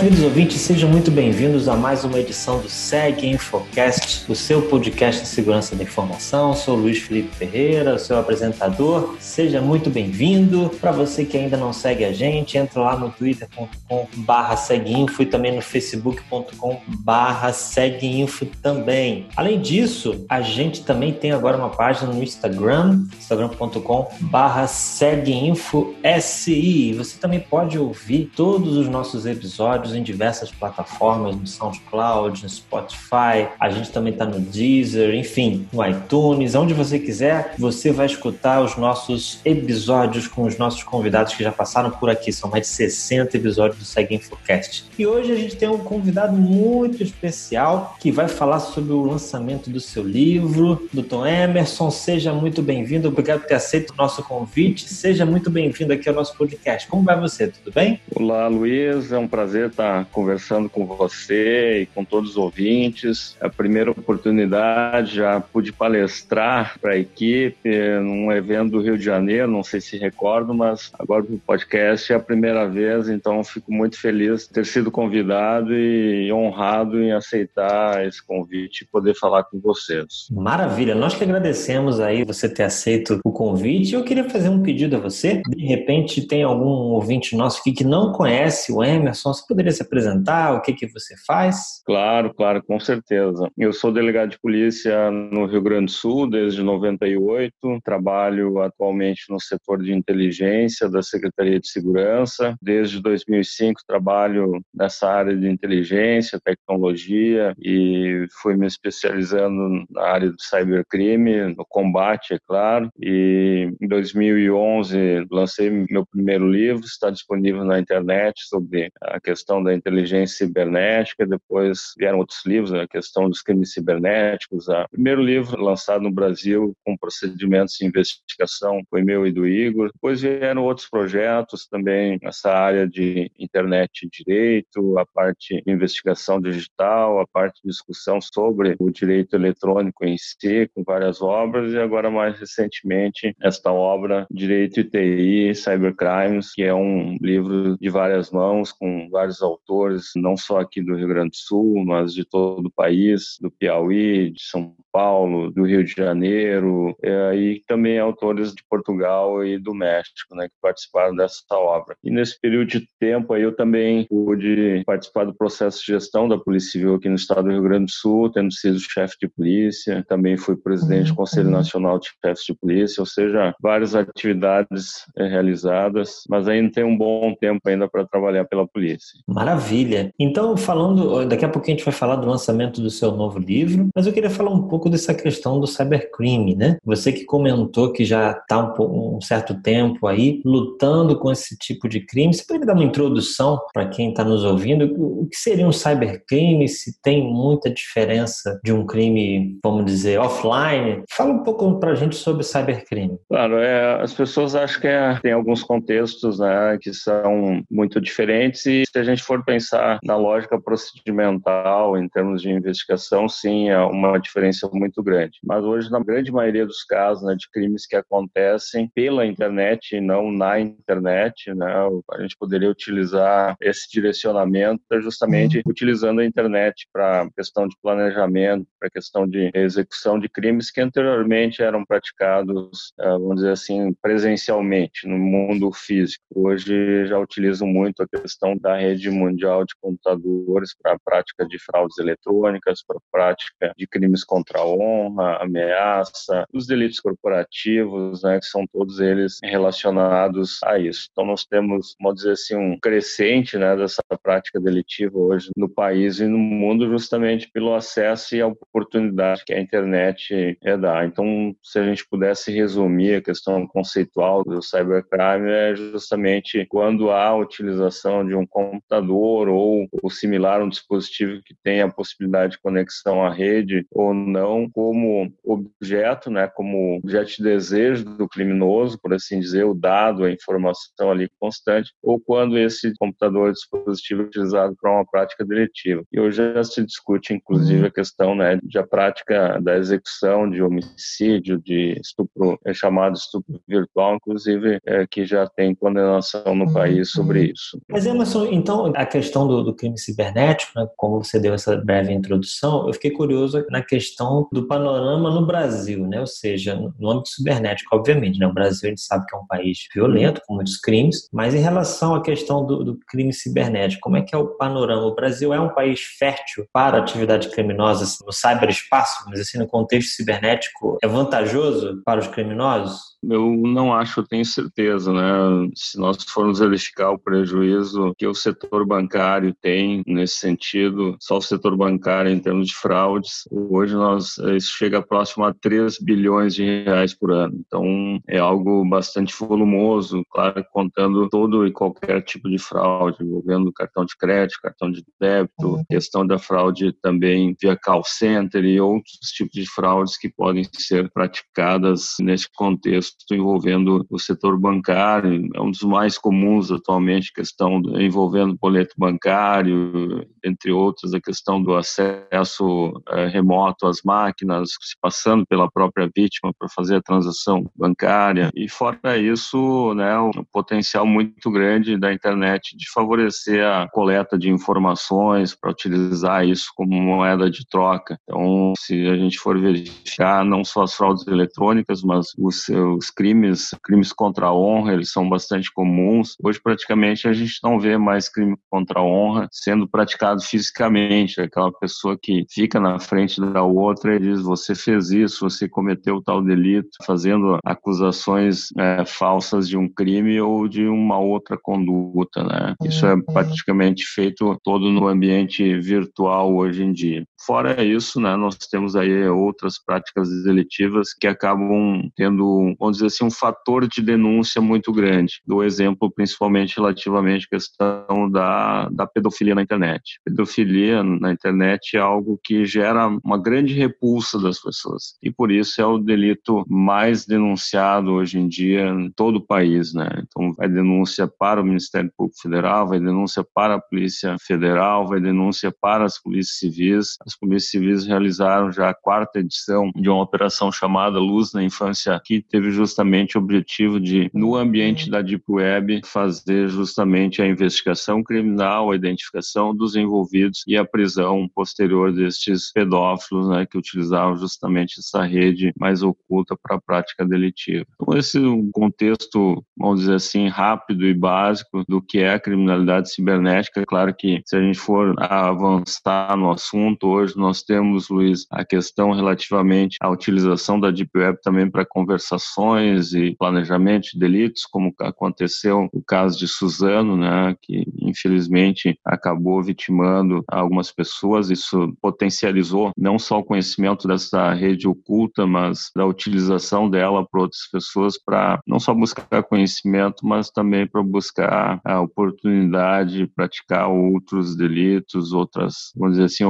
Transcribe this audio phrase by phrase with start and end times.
[0.00, 5.20] queridos ouvintes, sejam muito bem-vindos a mais uma edição do SEG Infocast, o seu podcast
[5.20, 6.48] de segurança da informação.
[6.48, 9.16] Eu sou Luiz Felipe Ferreira, seu apresentador.
[9.20, 10.70] Seja muito bem-vindo.
[10.80, 15.54] Para você que ainda não segue a gente, entra lá no twitter.com/barra seguinfo e também
[15.54, 19.26] no facebook.com/barra seguinfo também.
[19.36, 26.94] Além disso, a gente também tem agora uma página no Instagram, instagram.com/barra seguinfo SI.
[26.94, 32.48] Você também pode ouvir todos os nossos episódios episódios em diversas plataformas, no SoundCloud, no
[32.48, 38.06] Spotify, a gente também está no Deezer, enfim, no iTunes, onde você quiser, você vai
[38.06, 42.32] escutar os nossos episódios com os nossos convidados que já passaram por aqui.
[42.32, 44.84] São mais de 60 episódios do Segue Infocast.
[44.98, 49.70] E hoje a gente tem um convidado muito especial que vai falar sobre o lançamento
[49.70, 51.90] do seu livro, do Tom Emerson.
[51.90, 54.88] Seja muito bem-vindo, obrigado por ter aceito o nosso convite.
[54.88, 56.88] Seja muito bem-vindo aqui ao nosso podcast.
[56.88, 57.48] Como vai você?
[57.48, 58.00] Tudo bem?
[58.14, 59.12] Olá, Luiz.
[59.12, 63.36] É um prazer estar estar conversando com você e com todos os ouvintes.
[63.40, 69.04] É a primeira oportunidade, já pude palestrar para a equipe num evento do Rio de
[69.04, 73.72] Janeiro, não sei se recordo, mas agora o podcast é a primeira vez, então fico
[73.72, 79.44] muito feliz de ter sido convidado e honrado em aceitar esse convite e poder falar
[79.44, 80.28] com vocês.
[80.30, 83.94] Maravilha, nós que agradecemos aí você ter aceito o convite.
[83.94, 85.42] Eu queria fazer um pedido a você.
[85.48, 89.82] De repente tem algum ouvinte nosso aqui que não conhece o Emerson, você poderia se
[89.82, 90.54] apresentar?
[90.54, 91.82] O que, que você faz?
[91.84, 93.48] Claro, claro, com certeza.
[93.56, 97.52] Eu sou delegado de polícia no Rio Grande do Sul desde 98.
[97.84, 102.54] Trabalho atualmente no setor de inteligência da Secretaria de Segurança.
[102.60, 110.40] Desde 2005 trabalho nessa área de inteligência, tecnologia e fui me especializando na área do
[110.40, 112.90] cybercrime, no combate, é claro.
[113.00, 119.74] E em 2011 lancei meu primeiro livro, está disponível na internet sobre a questão da
[119.74, 124.68] inteligência cibernética, depois vieram outros livros, né, a questão dos crimes cibernéticos.
[124.68, 129.90] O primeiro livro lançado no Brasil com procedimentos de investigação foi meu e do Igor.
[129.92, 136.40] Depois vieram outros projetos também nessa área de internet e direito, a parte de investigação
[136.40, 141.78] digital, a parte de discussão sobre o direito eletrônico em si, com várias obras, e
[141.78, 148.30] agora mais recentemente esta obra Direito e TI, Cybercrimes, que é um livro de várias
[148.30, 152.66] mãos, com vários autores, não só aqui do Rio Grande do Sul, mas de todo
[152.66, 158.54] o país, do Piauí, de São Paulo, do Rio de Janeiro, é, e também autores
[158.54, 161.96] de Portugal e do México, né, que participaram dessa obra.
[162.02, 166.38] E nesse período de tempo aí eu também pude participar do processo de gestão da
[166.38, 170.04] Polícia Civil aqui no estado do Rio Grande do Sul, tendo sido chefe de polícia,
[170.08, 171.52] também fui presidente do Conselho uhum.
[171.52, 176.96] Nacional de Chefes de Polícia, ou seja, várias atividades é, realizadas, mas ainda tem um
[176.96, 179.18] bom tempo ainda para trabalhar pela polícia.
[179.30, 180.12] Maravilha.
[180.18, 183.88] Então, falando, daqui a pouco a gente vai falar do lançamento do seu novo livro,
[183.94, 186.78] mas eu queria falar um pouco dessa questão do cybercrime, né?
[186.84, 191.88] Você que comentou que já está um, um, certo tempo aí lutando com esse tipo
[191.88, 192.34] de crime.
[192.34, 194.92] Você pode dar uma introdução para quem está nos ouvindo?
[194.98, 196.68] O que seria um cybercrime?
[196.68, 201.04] Se tem muita diferença de um crime, vamos dizer, offline?
[201.08, 203.18] Fala um pouco para a gente sobre cybercrime.
[203.28, 208.66] Claro, é, as pessoas acham que é, tem alguns contextos né, que são muito diferentes
[208.66, 213.78] e se a gente for pensar na lógica procedimental, em termos de investigação, sim, é
[213.78, 215.38] uma diferença muito grande.
[215.42, 220.00] Mas hoje, na grande maioria dos casos né, de crimes que acontecem pela internet e
[220.00, 221.72] não na internet, né,
[222.12, 225.62] a gente poderia utilizar esse direcionamento justamente uhum.
[225.66, 231.62] utilizando a internet para questão de planejamento, para questão de execução de crimes que anteriormente
[231.62, 236.24] eram praticados, eh, vamos dizer assim, presencialmente no mundo físico.
[236.34, 241.58] Hoje já utilizam muito a questão da rede mundial de computadores para a prática de
[241.58, 248.38] fraudes eletrônicas, para a prática de crimes contra a honra, ameaça, os delitos corporativos, né,
[248.38, 251.08] que são todos eles relacionados a isso.
[251.10, 256.20] Então nós temos, vamos dizer assim, um crescente né, dessa prática delitiva hoje no país
[256.20, 261.06] e no mundo justamente pelo acesso e a oportunidade que a internet é dar.
[261.06, 267.28] Então, se a gente pudesse resumir a questão conceitual do cybercrime é justamente quando há
[267.28, 272.60] a utilização de um computador ou, ou similar, um dispositivo que tenha a possibilidade de
[272.60, 279.14] conexão à rede ou não, como objeto, né, como objeto de desejo do criminoso, por
[279.14, 284.76] assim dizer, o dado, a informação ali constante, ou quando esse computador dispositivo é utilizado
[284.80, 286.02] para uma prática deletiva.
[286.12, 290.62] E hoje já se discute, inclusive, a questão né, de a prática da execução de
[290.62, 297.10] homicídio, de estupro, é chamado estupro virtual, inclusive, é, que já tem condenação no país
[297.10, 297.80] sobre isso.
[297.88, 302.12] Mas, Emerson, então, à questão do, do crime cibernético, né, como você deu essa breve
[302.12, 306.20] introdução, eu fiquei curioso na questão do panorama no Brasil, né?
[306.20, 308.38] ou seja, no âmbito cibernético, obviamente.
[308.38, 308.46] Né?
[308.46, 311.58] O Brasil, a gente sabe que é um país violento, com muitos crimes, mas em
[311.58, 315.06] relação à questão do, do crime cibernético, como é que é o panorama?
[315.06, 320.10] O Brasil é um país fértil para atividade criminosa no cyberespaço, mas assim, no contexto
[320.10, 323.10] cibernético, é vantajoso para os criminosos?
[323.22, 325.68] Eu não acho, eu tenho certeza, né?
[325.74, 331.42] Se nós formos verificar o prejuízo que o setor bancário tem nesse sentido, só o
[331.42, 336.64] setor bancário em termos de fraudes, hoje nós isso chega próximo a 3 bilhões de
[336.64, 337.60] reais por ano.
[337.66, 344.04] Então é algo bastante volumoso, claro, contando todo e qualquer tipo de fraude, envolvendo cartão
[344.04, 345.84] de crédito, cartão de débito, uhum.
[345.88, 351.10] questão da fraude também via call center e outros tipos de fraudes que podem ser
[351.10, 358.56] praticadas nesse contexto envolvendo o setor bancário, é um dos mais comuns atualmente, questão envolvendo
[358.60, 365.70] boleto bancário, entre outros, a questão do acesso é, remoto às máquinas, se passando pela
[365.70, 368.50] própria vítima para fazer a transação bancária.
[368.54, 374.50] E fora isso, né, um potencial muito grande da internet de favorecer a coleta de
[374.50, 378.18] informações para utilizar isso como moeda de troca.
[378.24, 382.68] Então, se a gente for verificar não só as fraudes eletrônicas, mas os,
[383.00, 386.36] os crimes, crimes contra a honra, eles são bastante comuns.
[386.44, 391.40] Hoje, praticamente, a gente não vê mais crime contra a honra sendo praticado fisicamente.
[391.40, 396.22] Aquela pessoa que fica na frente da outra e diz: Você fez isso, você cometeu
[396.22, 402.44] tal delito, fazendo acusações é, falsas de um crime ou de uma outra conduta.
[402.44, 402.74] Né?
[402.84, 403.22] Isso é uhum.
[403.22, 407.24] praticamente feito todo no ambiente virtual hoje em dia.
[407.46, 413.24] Fora isso, né, nós temos aí outras práticas delitivas que acabam tendo, vamos dizer assim,
[413.24, 415.40] um fator de denúncia muito grande.
[415.46, 420.20] Do exemplo, principalmente relativamente à questão da, da pedofilia na internet.
[420.24, 425.16] Pedofilia na internet é algo que gera uma grande repulsa das pessoas.
[425.22, 429.94] E por isso é o delito mais denunciado hoje em dia em todo o país,
[429.94, 430.08] né?
[430.18, 435.20] Então, vai denúncia para o Ministério Público Federal, vai denúncia para a Polícia Federal, vai
[435.20, 437.16] denúncia para as polícias civis.
[437.26, 442.20] As polícias civis realizaram já a quarta edição de uma operação chamada Luz na Infância,
[442.24, 448.22] que teve justamente o objetivo de, no ambiente da Deep Web, fazer justamente a investigação
[448.22, 454.98] criminal, a identificação dos envolvidos e a prisão posterior destes pedófilos, né, que utilizavam justamente
[454.98, 457.84] essa rede mais oculta para a prática delitiva.
[458.00, 462.40] Então, esse é um contexto, vamos dizer assim, rápido e básico do que é a
[462.40, 463.84] criminalidade cibernética.
[463.86, 469.12] Claro que se a gente for avançar no assunto, hoje nós temos, Luiz, a questão
[469.12, 472.30] relativamente à utilização da Deep Web também para conversações,
[472.78, 480.44] e planejamento de delitos, como aconteceu o caso de Suzano, né, que infelizmente acabou vitimando
[480.48, 481.50] algumas pessoas.
[481.50, 487.68] Isso potencializou não só o conhecimento dessa rede oculta, mas da utilização dela por outras
[487.70, 494.56] pessoas para não só buscar conhecimento, mas também para buscar a oportunidade de praticar outros
[494.56, 496.44] delitos, outras, vamos dizer assim,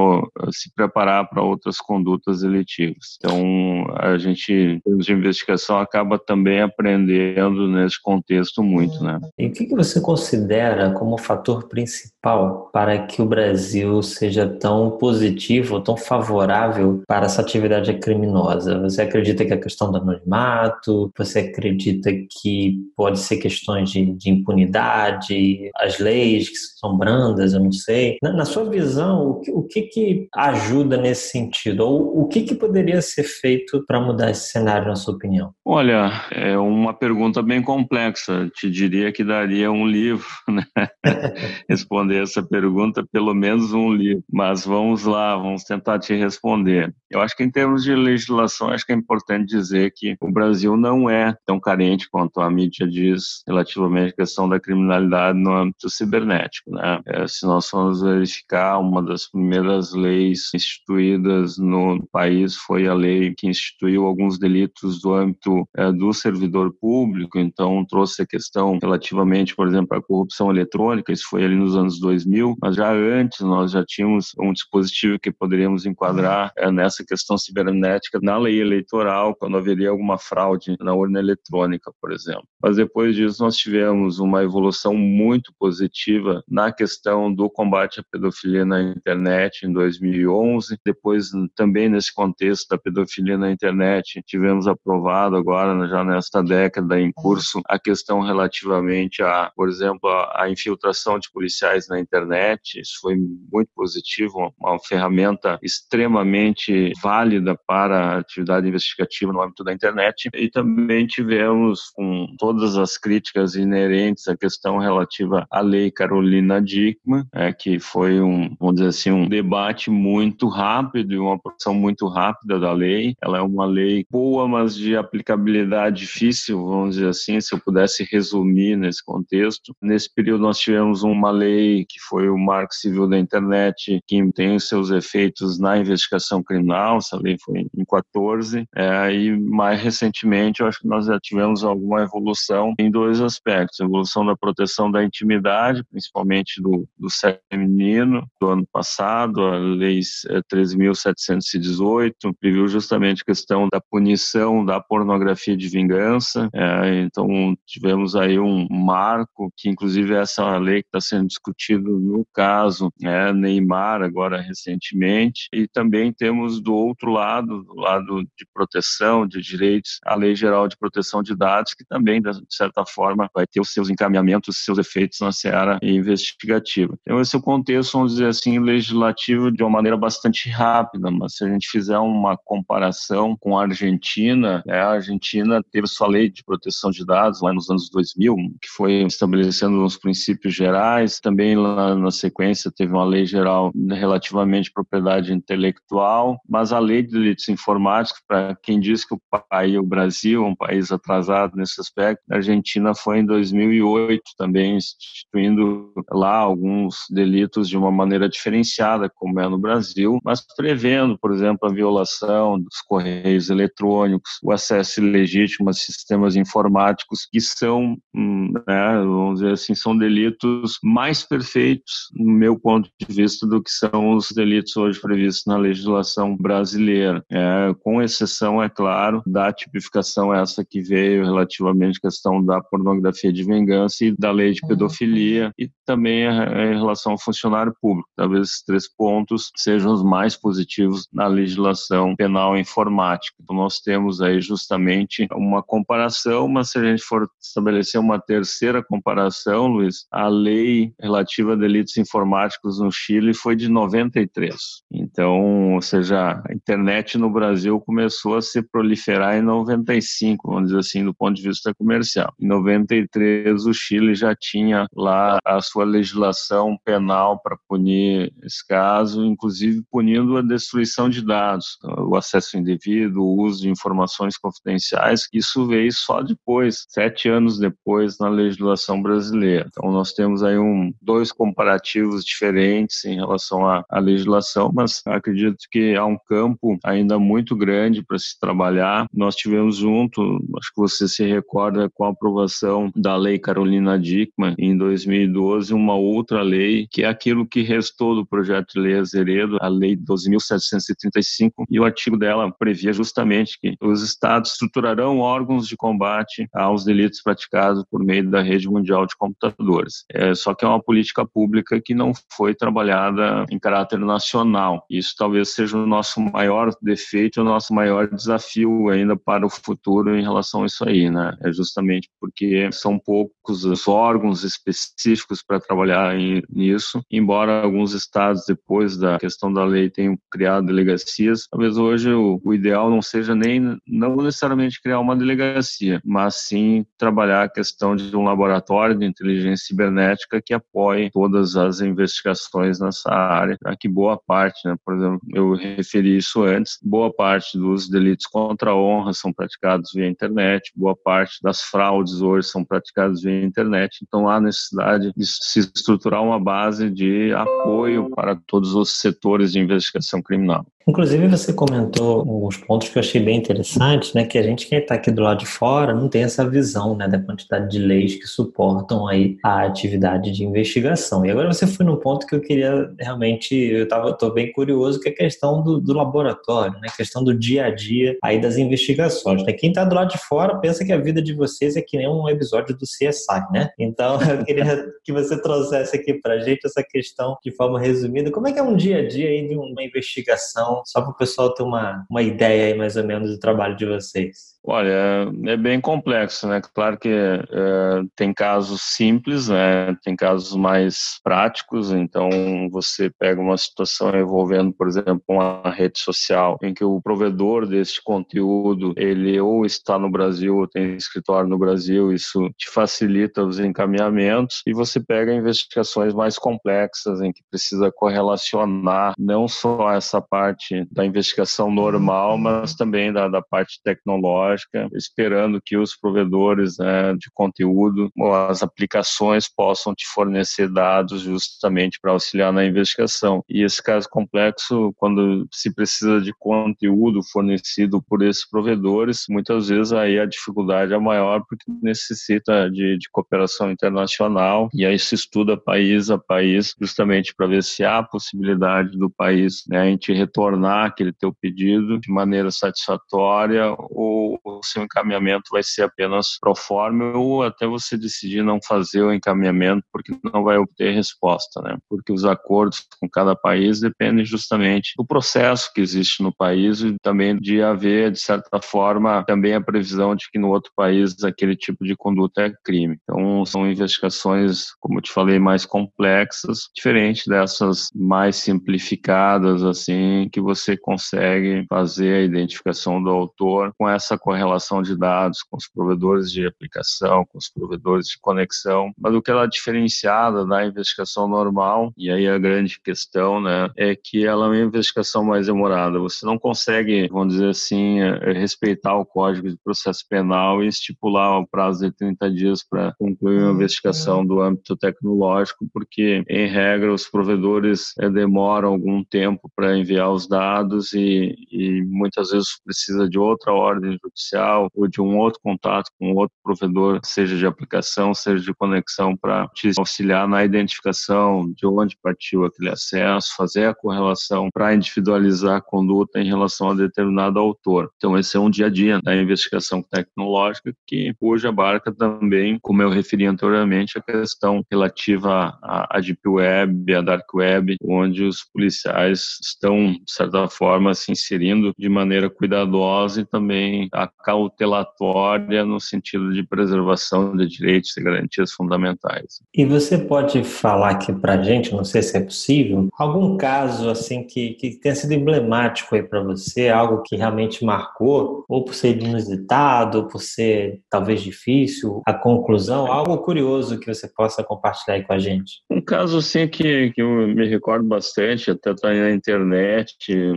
[0.52, 3.16] se preparar para outras condutas delitivas.
[3.18, 9.18] Então, a gente, termos de investigação, acaba também aprendendo nesse contexto muito, né?
[9.38, 14.92] E o que, que você considera como fator principal para que o Brasil seja tão
[14.92, 18.80] positivo, tão favorável para essa atividade criminosa?
[18.80, 21.10] Você acredita que é a questão do anonimato?
[21.16, 27.60] Você acredita que pode ser questões de, de impunidade, as leis que são brandas, eu
[27.60, 28.16] não sei.
[28.22, 31.80] Na, na sua visão, o que, o que, que ajuda nesse sentido?
[31.80, 35.52] Ou o que, que poderia ser feito para mudar esse cenário, na sua opinião?
[35.64, 35.99] Olha,
[36.30, 38.50] é uma pergunta bem complexa.
[38.54, 40.64] Te diria que daria um livro, né?
[41.68, 44.24] Responder essa pergunta, pelo menos um livro.
[44.30, 46.94] Mas vamos lá, vamos tentar te responder.
[47.10, 50.76] Eu acho que em termos de legislação, acho que é importante dizer que o Brasil
[50.76, 55.90] não é tão carente quanto a mídia diz relativamente à questão da criminalidade no âmbito
[55.90, 57.00] cibernético, né?
[57.06, 63.34] É, se nós formos verificar, uma das primeiras leis instituídas no país foi a lei
[63.36, 69.56] que instituiu alguns delitos do âmbito é, do servidor público, então trouxe a questão relativamente,
[69.56, 73.72] por exemplo, à corrupção eletrônica, isso foi ali nos anos 2000, mas já antes nós
[73.72, 79.34] já tínhamos um dispositivo que poderíamos enquadrar é, nessa essa questão cibernética na lei eleitoral,
[79.34, 82.44] quando haveria alguma fraude na urna eletrônica, por exemplo.
[82.62, 88.64] Mas depois disso, nós tivemos uma evolução muito positiva na questão do combate à pedofilia
[88.64, 90.78] na internet em 2011.
[90.84, 97.10] Depois, também nesse contexto da pedofilia na internet, tivemos aprovado agora, já nesta década em
[97.12, 102.80] curso, a questão relativamente a, por exemplo, a, a infiltração de policiais na internet.
[102.80, 110.28] Isso foi muito positivo, uma ferramenta extremamente válida para atividade investigativa no âmbito da internet.
[110.34, 117.24] E também tivemos, com todas as críticas inerentes à questão relativa à lei Carolina Dickmann,
[117.32, 122.06] é, que foi um, vamos dizer assim, um debate muito rápido e uma produção muito
[122.08, 123.14] rápida da lei.
[123.22, 128.04] Ela é uma lei boa, mas de aplicabilidade difícil, vamos dizer assim, se eu pudesse
[128.10, 129.74] resumir nesse contexto.
[129.82, 134.56] Nesse período nós tivemos uma lei que foi o Marco Civil da Internet, que tem
[134.56, 140.60] os seus efeitos na investigação criminal, essa lei foi em 14, é, e mais recentemente
[140.60, 144.90] eu acho que nós já tivemos alguma evolução em dois aspectos, a evolução da proteção
[144.90, 153.22] da intimidade, principalmente do, do sexo feminino, do ano passado, a lei 13.718 previu justamente
[153.22, 157.26] a questão da punição da pornografia de vingança, é, então
[157.66, 162.92] tivemos aí um marco, que inclusive essa é lei que está sendo discutida no caso
[163.02, 169.40] é, Neymar, agora recentemente, e também temos do outro lado, do lado de proteção de
[169.40, 173.60] direitos, a Lei Geral de Proteção de Dados, que também, de certa forma, vai ter
[173.60, 176.96] os seus encaminhamentos, os seus efeitos na seara investigativa.
[177.02, 181.34] Então, esse é o contexto, vamos dizer assim, legislativo de uma maneira bastante rápida, mas
[181.34, 186.30] se a gente fizer uma comparação com a Argentina, né, a Argentina teve sua lei
[186.30, 191.56] de proteção de dados lá nos anos 2000, que foi estabelecendo os princípios gerais, também
[191.56, 197.12] lá na sequência teve uma lei geral relativamente à propriedade intelectual, mas a lei de
[197.12, 201.80] delitos informáticos, para quem diz que o país, o Brasil, é um país atrasado nesse
[201.80, 209.10] aspecto, a Argentina foi em 2008 também instituindo lá alguns delitos de uma maneira diferenciada,
[209.14, 215.00] como é no Brasil, mas prevendo, por exemplo, a violação dos correios eletrônicos, o acesso
[215.00, 222.08] ilegítimo a sistemas informáticos, que são, hum, né, vamos dizer assim, são delitos mais perfeitos,
[222.14, 227.24] no meu ponto de vista, do que são os delitos hoje previstos na legislação brasileira.
[227.30, 233.32] É, com exceção, é claro, da tipificação essa que veio relativamente à questão da pornografia
[233.32, 234.68] de vingança e da lei de uhum.
[234.68, 238.08] pedofilia e também em relação ao funcionário público.
[238.16, 243.36] Talvez esses três pontos sejam os mais positivos na legislação penal informática.
[243.42, 248.82] Então, nós temos aí justamente uma comparação, mas se a gente for estabelecer uma terceira
[248.82, 254.54] comparação, Luiz, a lei relativa a delitos informáticos no Chile foi de 93.
[254.92, 260.80] Então, ou seja, a internet no Brasil começou a se proliferar em 95, vamos dizer
[260.80, 262.32] assim, do ponto de vista comercial.
[262.38, 269.24] Em 93, o Chile já tinha lá a sua legislação penal para punir esse caso,
[269.24, 275.28] inclusive punindo a destruição de dados, o acesso indevido, o uso de informações confidenciais.
[275.32, 279.66] Isso veio só depois, sete anos depois, na legislação brasileira.
[279.68, 285.58] Então, nós temos aí um, dois comparativos diferentes em relação à, à legislação, mas acredito
[285.70, 289.06] que há um campo ainda muito grande para se trabalhar.
[289.12, 290.22] Nós tivemos junto,
[290.58, 295.94] acho que você se recorda, com a aprovação da Lei Carolina Dickmann em 2012, uma
[295.94, 301.64] outra lei que é aquilo que restou do projeto de lei Azeredo, a Lei 12.735,
[301.70, 307.22] e o artigo dela previa justamente que os estados estruturarão órgãos de combate aos delitos
[307.22, 310.04] praticados por meio da rede mundial de computadores.
[310.12, 314.84] É, só que é uma política pública que não foi trabalhada em caráter nacional.
[314.90, 320.16] Isso talvez seja o nosso maior defeito, o nosso maior desafio ainda para o futuro
[320.16, 321.36] em relação a isso aí, né?
[321.44, 326.14] É justamente porque são poucos os órgãos específicos para trabalhar
[326.48, 332.40] nisso, embora alguns estados depois da questão da lei tenham criado delegacias, talvez hoje o,
[332.54, 338.14] ideal não seja nem não necessariamente criar uma delegacia, mas sim trabalhar a questão de
[338.16, 344.66] um laboratório de inteligência cibernética que apoie todas as investigações nessa área, que boa parte,
[344.66, 349.32] né, por exemplo, eu referi isso antes, boa parte dos delitos contra a honra são
[349.32, 355.12] praticados via internet, boa parte das fraudes hoje são praticadas via internet, então há necessidade
[355.16, 360.66] de se estruturar uma base de apoio para todos os setores de investigação criminal.
[360.88, 364.24] Inclusive, você comentou alguns pontos que eu achei bem interessantes, né?
[364.24, 367.06] Que a gente, quem está aqui do lado de fora, não tem essa visão, né?
[367.06, 371.24] Da quantidade de leis que suportam aí a atividade de investigação.
[371.24, 375.10] E agora você foi num ponto que eu queria realmente, eu tô bem curioso, que
[375.10, 376.88] é a questão do, do laboratório, né?
[376.90, 379.44] A questão do dia a dia aí das investigações.
[379.44, 379.52] Né?
[379.52, 382.08] Quem está do lado de fora pensa que a vida de vocês é que nem
[382.08, 383.70] um episódio do CSI, né?
[383.78, 388.30] Então, eu queria que você trouxesse aqui para gente essa questão de forma resumida.
[388.30, 391.16] Como é que é um dia a dia aí de uma investigação só para o
[391.16, 394.58] pessoal ter uma, uma ideia aí mais ou menos do trabalho de vocês.
[394.62, 396.60] Olha, é bem complexo, né?
[396.74, 399.96] Claro que é, tem casos simples, né?
[400.04, 401.90] Tem casos mais práticos.
[401.90, 402.28] Então,
[402.70, 408.02] você pega uma situação envolvendo, por exemplo, uma rede social em que o provedor desse
[408.02, 413.58] conteúdo ele ou está no Brasil ou tem escritório no Brasil, isso te facilita os
[413.58, 414.60] encaminhamentos.
[414.66, 421.06] E você pega investigações mais complexas em que precisa correlacionar não só essa parte da
[421.06, 427.30] investigação normal, mas também da, da parte tecnológica tecnológica, esperando que os provedores né, de
[427.32, 433.42] conteúdo ou as aplicações possam te fornecer dados justamente para auxiliar na investigação.
[433.48, 439.92] E esse caso complexo, quando se precisa de conteúdo fornecido por esses provedores, muitas vezes
[439.92, 445.56] aí a dificuldade é maior porque necessita de, de cooperação internacional e aí se estuda
[445.56, 450.86] país a país justamente para ver se há possibilidade do país né, em te retornar
[450.86, 457.16] aquele teu pedido de maneira satisfatória ou o seu encaminhamento vai ser apenas pro forma
[457.16, 461.76] ou até você decidir não fazer o encaminhamento porque não vai obter resposta, né?
[461.88, 466.96] Porque os acordos com cada país dependem justamente do processo que existe no país e
[467.02, 471.56] também de haver, de certa forma, também a previsão de que no outro país aquele
[471.56, 472.98] tipo de conduta é crime.
[473.02, 480.40] Então, são investigações, como eu te falei, mais complexas, diferente dessas mais simplificadas, assim, que
[480.40, 486.30] você consegue fazer a identificação do autor com essa correlação de dados com os provedores
[486.30, 491.26] de aplicação, com os provedores de conexão, mas o que ela é diferenciada da investigação
[491.26, 495.98] normal, e aí a grande questão, né, é que ela é uma investigação mais demorada.
[495.98, 501.40] Você não consegue, vamos dizer assim, é, respeitar o Código de Processo Penal e estipular
[501.40, 506.94] o prazo de 30 dias para concluir uma investigação do âmbito tecnológico, porque, em regra,
[506.94, 513.08] os provedores é, demoram algum tempo para enviar os dados e, e muitas vezes precisa
[513.08, 517.46] de outra ordem judicial judicial ou de um outro contato com outro provedor, seja de
[517.46, 523.66] aplicação, seja de conexão, para te auxiliar na identificação de onde partiu aquele acesso, fazer
[523.66, 527.90] a correlação para individualizar a conduta em relação a determinado autor.
[527.96, 532.82] Então, esse é um dia a dia da investigação tecnológica que hoje abarca também, como
[532.82, 539.38] eu referi anteriormente, a questão relativa à Deep Web, à Dark Web, onde os policiais
[539.42, 543.88] estão, de certa forma, se inserindo de maneira cuidadosa e também
[544.24, 549.40] cautelatória no sentido de preservação de direitos e garantias fundamentais.
[549.54, 553.88] E você pode falar aqui para a gente, não sei se é possível, algum caso
[553.88, 558.74] assim que, que tenha sido emblemático aí para você, algo que realmente marcou, ou por
[558.74, 564.96] ser inusitado, ou por ser talvez difícil, a conclusão, algo curioso que você possa compartilhar
[564.96, 565.62] aí com a gente?
[565.70, 569.96] Um caso assim que, que eu me recordo bastante, até está na internet,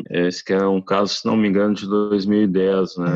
[0.10, 3.10] esse que é um caso, se não me engano, de 2010, né?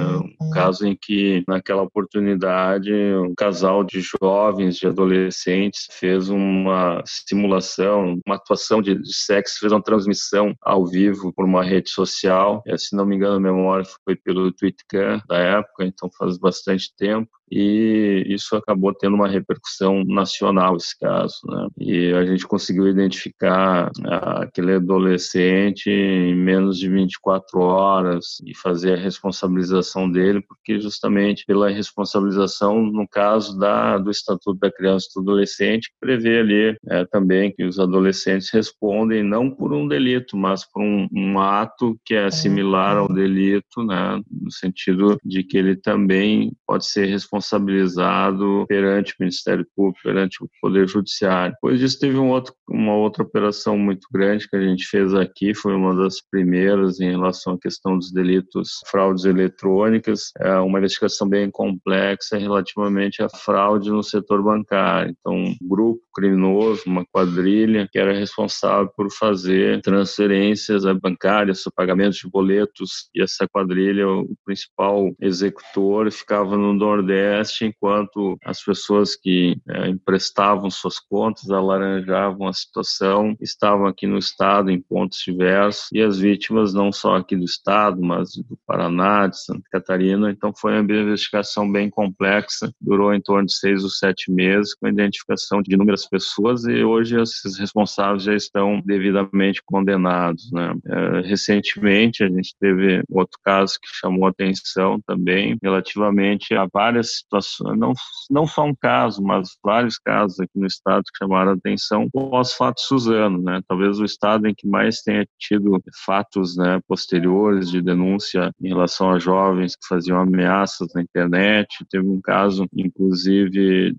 [0.47, 8.19] Um caso em que, naquela oportunidade, um casal de jovens, de adolescentes, fez uma simulação,
[8.25, 12.63] uma atuação de, sexo, fez uma transmissão ao vivo por uma rede social.
[12.77, 17.29] Se não me engano, a memória foi pelo Twitter da época, então faz bastante tempo
[17.49, 21.67] e isso acabou tendo uma repercussão nacional esse caso, né?
[21.79, 29.01] E a gente conseguiu identificar aquele adolescente em menos de 24 horas e fazer a
[29.01, 35.21] responsabilização dele, porque justamente pela responsabilização no caso da do Estatuto da Criança e do
[35.21, 40.81] Adolescente prevê ali é, também que os adolescentes respondem não por um delito, mas por
[40.81, 44.21] um, um ato que é similar ao delito, né?
[44.29, 50.43] No sentido de que ele também pode ser responsável responsabilizado perante o Ministério Público, perante
[50.43, 51.53] o Poder Judiciário.
[51.53, 55.53] Depois disso, teve um outro, uma outra operação muito grande que a gente fez aqui,
[55.53, 61.27] foi uma das primeiras em relação à questão dos delitos fraudes eletrônicas, é uma investigação
[61.27, 65.15] bem complexa relativamente à fraude no setor bancário.
[65.19, 72.29] Então, um grupo criminoso, uma quadrilha, que era responsável por fazer transferências bancárias, pagamentos de
[72.29, 77.26] boletos, e essa quadrilha, o principal executor, ficava no Nordeste
[77.65, 84.69] Enquanto as pessoas que é, emprestavam suas contas, alaranjavam a situação, estavam aqui no Estado
[84.69, 89.39] em pontos diversos, e as vítimas não só aqui do Estado, mas do Paraná, de
[89.39, 90.31] Santa Catarina.
[90.31, 94.87] Então foi uma investigação bem complexa, durou em torno de seis ou sete meses, com
[94.87, 100.51] a identificação de inúmeras pessoas, e hoje esses responsáveis já estão devidamente condenados.
[100.51, 100.73] Né?
[100.85, 107.77] É, recentemente, a gente teve outro caso que chamou atenção também, relativamente a várias situações,
[107.77, 107.93] não,
[108.29, 113.41] não só um caso, mas vários casos aqui no estado que chamaram atenção pós-fato Suzano,
[113.41, 113.61] né?
[113.67, 119.11] Talvez o estado em que mais tenha tido fatos né, posteriores de denúncia em relação
[119.11, 121.67] a jovens que faziam ameaças na internet.
[121.89, 123.49] Teve um caso, inclusive,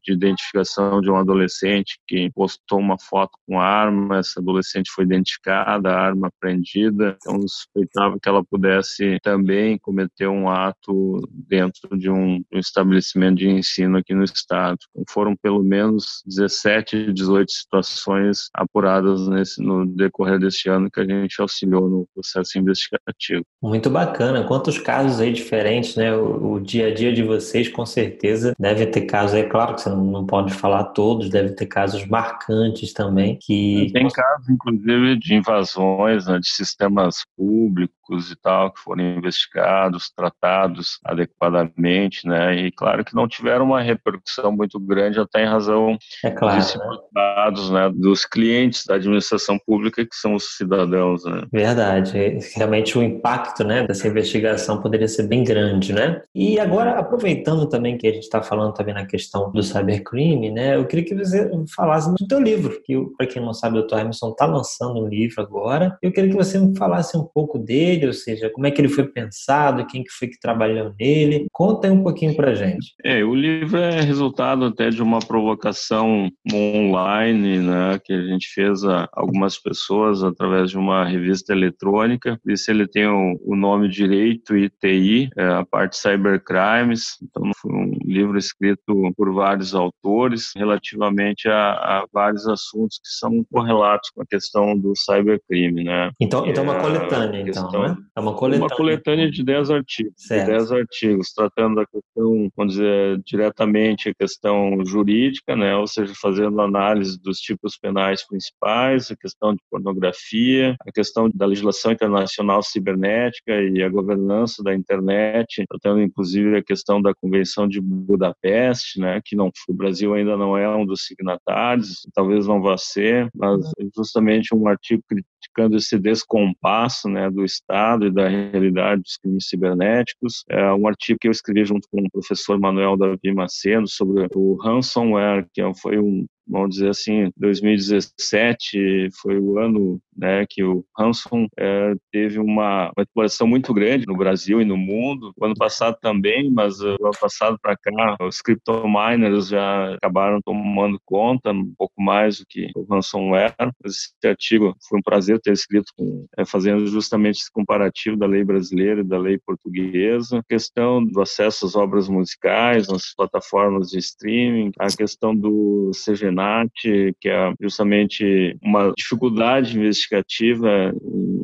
[0.03, 5.91] de identificação de um adolescente que postou uma foto com arma, essa adolescente foi identificada,
[5.91, 12.43] a arma apreendida, então suspeitava que ela pudesse também cometer um ato dentro de um,
[12.53, 14.79] um estabelecimento de ensino aqui no estado.
[15.09, 21.41] Foram pelo menos 17, 18 situações apuradas nesse, no decorrer deste ano que a gente
[21.41, 23.45] auxiliou no processo investigativo.
[23.63, 24.45] Muito bacana.
[24.45, 26.15] Quantos casos aí diferentes, né?
[26.15, 29.83] O, o dia a dia de vocês, com certeza, deve ter casos aí, claro que
[29.83, 33.91] você não, não pode falar todos, deve ter casos marcantes também que...
[33.93, 40.99] Tem casos, inclusive, de invasões né, de sistemas públicos e tal, que foram investigados, tratados
[41.05, 42.57] adequadamente, né?
[42.57, 46.65] E claro que não tiveram uma repercussão muito grande, até em razão é claro,
[47.13, 51.25] dados né, dos clientes da administração pública, que são os cidadãos.
[51.25, 51.43] Né?
[51.53, 52.39] Verdade.
[52.55, 56.23] Realmente o impacto né, dessa investigação poderia ser bem grande, né?
[56.35, 60.77] E agora, aproveitando também que a gente está falando também na questão do cybercrime, né?
[60.77, 63.99] Eu queria que você falasse do teu livro, que para quem não sabe, o Dr.
[63.99, 65.97] Emerson está lançando um livro agora.
[66.03, 68.89] Eu queria que você me falasse um pouco dele, ou seja, como é que ele
[68.89, 71.47] foi pensado, quem que foi que trabalhou nele.
[71.53, 72.88] Conta aí um pouquinho para gente.
[73.05, 78.85] É, o livro é resultado até de uma provocação online, né, que a gente fez
[78.85, 82.39] a algumas pessoas através de uma revista eletrônica.
[82.47, 87.17] Isso ele tem o, o nome Direito e TI, é a parte Cybercrimes.
[87.23, 93.45] Então foi um livro escrito por vários autores relativamente a, a vários assuntos que são
[93.53, 96.11] correlatos com a questão do cybercrime, né?
[96.21, 97.97] Então, então é uma coletânea, então, né?
[98.17, 98.67] É uma coletânea.
[98.67, 100.13] Uma coletânea de 10 artigos.
[100.17, 100.47] Certo.
[100.47, 105.75] De 10 artigos, tratando da questão, dizer, diretamente a questão jurídica, né?
[105.77, 111.47] Ou seja, fazendo análise dos tipos penais principais, a questão de pornografia, a questão da
[111.47, 117.81] legislação internacional cibernética e a governança da internet, tratando inclusive a questão da Convenção de
[117.81, 119.21] Budapeste, né?
[119.25, 123.61] Que não, o Brasil ainda não é um dos signatários, talvez não vá ser, mas
[123.97, 130.45] justamente um artigo criticando esse descompasso né, do Estado e da realidade dos crimes cibernéticos.
[130.49, 134.55] É um artigo que eu escrevi junto com o professor Manuel Davi Macedo sobre o
[134.55, 141.47] ransomware, que foi um, vamos dizer assim, 2017 foi o ano né, que o Hanson
[141.57, 145.33] é, teve uma, uma exploração muito grande no Brasil e no mundo.
[145.37, 150.99] O ano passado também, mas o ano passado para cá, os cryptominers já acabaram tomando
[151.05, 153.55] conta um pouco mais do que o ransomware.
[153.85, 158.43] Esse artigo foi um prazer ter escrito, com, é, fazendo justamente esse comparativo da lei
[158.43, 160.39] brasileira e da lei portuguesa.
[160.39, 165.91] A questão do acesso às obras musicais nas plataformas de streaming, a questão do
[166.39, 170.95] CGNAT, que é justamente uma dificuldade investigativa